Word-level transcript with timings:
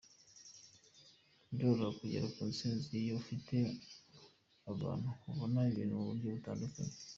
Biroroha 1.55 1.97
kugera 1.99 2.25
ku 2.35 2.41
ntsinzi 2.49 2.87
iyo 3.03 3.13
ufite 3.21 3.55
abantu 4.71 5.09
babona 5.23 5.59
ibintu 5.71 5.93
mu 5.99 6.05
buryo 6.09 6.29
butandukanye. 6.35 6.95